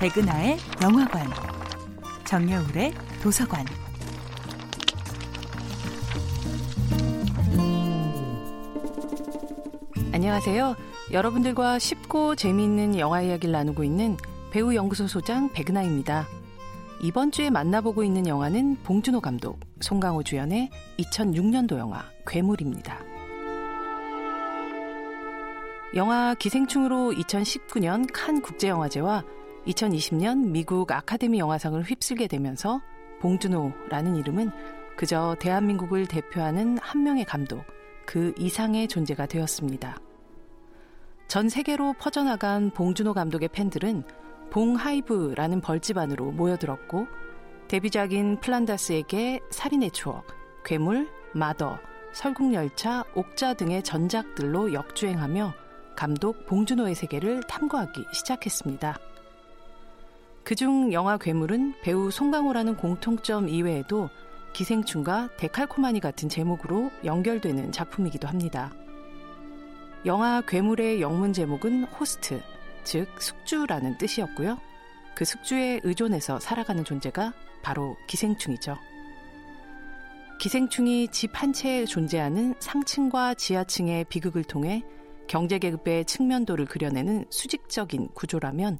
백은하의 0.00 0.56
영화관, 0.82 1.26
정여울의 2.24 2.94
도서관. 3.22 3.66
안녕하세요. 10.14 10.74
여러분들과 11.12 11.78
쉽고 11.78 12.34
재미있는 12.34 12.98
영화 12.98 13.20
이야기를 13.20 13.52
나누고 13.52 13.84
있는 13.84 14.16
배우 14.50 14.74
연구소 14.74 15.06
소장 15.06 15.52
백은하입니다. 15.52 16.26
이번 17.02 17.30
주에 17.30 17.50
만나보고 17.50 18.02
있는 18.02 18.26
영화는 18.26 18.78
봉준호 18.82 19.20
감독, 19.20 19.60
송강호 19.80 20.22
주연의 20.22 20.70
2006년도 20.98 21.76
영화 21.76 22.06
괴물입니다. 22.26 23.00
영화 25.94 26.34
기생충으로 26.34 27.12
2019년 27.12 28.08
칸 28.10 28.40
국제영화제와 28.40 29.24
2020년 29.66 30.50
미국 30.50 30.90
아카데미 30.90 31.38
영화상을 31.38 31.82
휩쓸게 31.82 32.26
되면서 32.28 32.80
봉준호라는 33.20 34.16
이름은 34.16 34.50
그저 34.96 35.36
대한민국을 35.38 36.06
대표하는 36.06 36.78
한 36.78 37.02
명의 37.02 37.24
감독, 37.24 37.64
그 38.06 38.34
이상의 38.38 38.88
존재가 38.88 39.26
되었습니다. 39.26 39.98
전 41.28 41.48
세계로 41.48 41.94
퍼져나간 41.98 42.70
봉준호 42.70 43.14
감독의 43.14 43.48
팬들은 43.48 44.02
봉하이브라는 44.50 45.60
벌집 45.60 45.96
안으로 45.96 46.32
모여들었고 46.32 47.06
데뷔작인 47.68 48.40
플란다스에게 48.40 49.40
살인의 49.50 49.92
추억, 49.92 50.26
괴물, 50.64 51.08
마더, 51.32 51.78
설국열차, 52.12 53.04
옥자 53.14 53.54
등의 53.54 53.84
전작들로 53.84 54.72
역주행하며 54.72 55.54
감독 55.94 56.46
봉준호의 56.46 56.96
세계를 56.96 57.44
탐구하기 57.44 58.06
시작했습니다. 58.12 59.09
그중 60.44 60.92
영화 60.92 61.16
괴물은 61.16 61.74
배우 61.82 62.10
송강호라는 62.10 62.76
공통점 62.76 63.48
이외에도 63.48 64.08
기생충과 64.52 65.30
데칼코마니 65.36 66.00
같은 66.00 66.28
제목으로 66.28 66.90
연결되는 67.04 67.72
작품이기도 67.72 68.26
합니다. 68.26 68.72
영화 70.06 70.40
괴물의 70.40 71.00
영문 71.00 71.32
제목은 71.32 71.84
호스트, 71.84 72.40
즉 72.84 73.06
숙주라는 73.20 73.98
뜻이었고요. 73.98 74.58
그 75.14 75.24
숙주에 75.24 75.80
의존해서 75.84 76.40
살아가는 76.40 76.84
존재가 76.84 77.32
바로 77.62 77.96
기생충이죠. 78.06 78.76
기생충이 80.40 81.08
집 81.08 81.30
한 81.34 81.52
채에 81.52 81.84
존재하는 81.84 82.54
상층과 82.58 83.34
지하층의 83.34 84.06
비극을 84.08 84.42
통해 84.44 84.82
경제계급의 85.26 86.06
측면도를 86.06 86.64
그려내는 86.64 87.26
수직적인 87.28 88.08
구조라면 88.14 88.78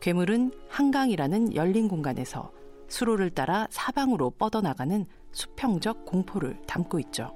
괴물은 0.00 0.52
한강이라는 0.68 1.54
열린 1.54 1.88
공간에서 1.88 2.52
수로를 2.88 3.30
따라 3.30 3.66
사방으로 3.70 4.30
뻗어나가는 4.30 5.06
수평적 5.32 6.04
공포를 6.04 6.58
담고 6.66 7.00
있죠. 7.00 7.34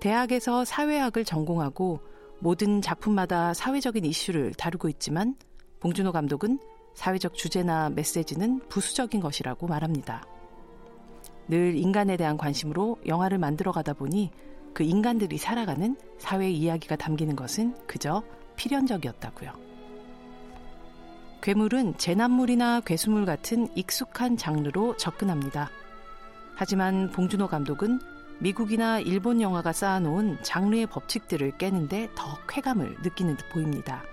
대학에서 0.00 0.64
사회학을 0.64 1.24
전공하고 1.24 2.00
모든 2.40 2.82
작품마다 2.82 3.54
사회적인 3.54 4.04
이슈를 4.04 4.52
다루고 4.54 4.88
있지만 4.88 5.36
봉준호 5.80 6.12
감독은 6.12 6.58
사회적 6.94 7.34
주제나 7.34 7.90
메시지는 7.90 8.60
부수적인 8.68 9.20
것이라고 9.20 9.66
말합니다. 9.66 10.24
늘 11.48 11.76
인간에 11.76 12.16
대한 12.16 12.36
관심으로 12.36 12.98
영화를 13.06 13.38
만들어 13.38 13.72
가다 13.72 13.92
보니 13.92 14.30
그 14.74 14.82
인간들이 14.82 15.38
살아가는 15.38 15.96
사회 16.18 16.50
이야기가 16.50 16.96
담기는 16.96 17.36
것은 17.36 17.76
그저 17.86 18.22
필연적이었다고요. 18.56 19.71
괴물은 21.42 21.98
재난물이나 21.98 22.82
괴수물 22.82 23.26
같은 23.26 23.66
익숙한 23.74 24.36
장르로 24.36 24.96
접근합니다. 24.96 25.70
하지만 26.54 27.10
봉준호 27.10 27.48
감독은 27.48 27.98
미국이나 28.38 29.00
일본 29.00 29.40
영화가 29.40 29.72
쌓아놓은 29.72 30.38
장르의 30.44 30.86
법칙들을 30.86 31.58
깨는데 31.58 32.10
더 32.14 32.38
쾌감을 32.46 32.98
느끼는 33.02 33.36
듯 33.36 33.48
보입니다. 33.48 34.04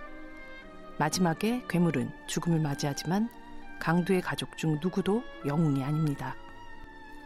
마지막에 0.98 1.64
괴물은 1.70 2.12
죽음을 2.26 2.60
맞이하지만 2.62 3.30
강두의 3.80 4.22
가족 4.22 4.58
중 4.58 4.80
누구도 4.82 5.22
영웅이 5.46 5.84
아닙니다. 5.84 6.36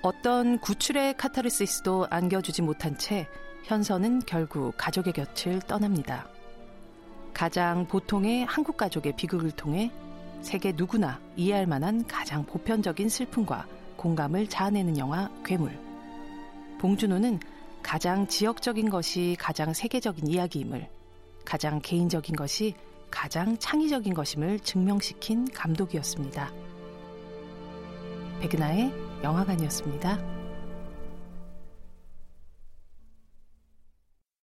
어떤 0.01 0.59
구출의 0.59 1.16
카타르시스도 1.16 2.07
안겨주지 2.09 2.61
못한 2.61 2.97
채 2.97 3.29
현선은 3.63 4.23
결국 4.25 4.73
가족의 4.78 5.13
곁을 5.13 5.61
떠납니다. 5.61 6.28
가장 7.33 7.88
보통의 7.88 8.45
한국 8.45 8.77
가족의 8.77 9.16
비극을 9.16 9.51
통해 9.51 9.91
세계 10.41 10.71
누구나 10.71 11.19
이해할 11.35 11.66
만한 11.66 12.05
가장 12.05 12.45
보편적인 12.45 13.09
슬픔과 13.09 13.66
공감을 13.95 14.47
자아내는 14.47 14.97
영화 14.97 15.29
괴물. 15.43 15.72
봉준호는 16.79 17.39
가장 17.81 18.27
지역적인 18.27 18.89
것이 18.89 19.35
가장 19.39 19.73
세계적인 19.73 20.27
이야기임을, 20.27 20.89
가장 21.45 21.79
개인적인 21.81 22.35
것이 22.35 22.75
가장 23.09 23.57
창의적인 23.57 24.13
것임을 24.13 24.59
증명시킨 24.59 25.47
감독이었습니다. 25.49 26.51
백은하의 28.41 28.91
영화관이었습니다. 29.23 30.42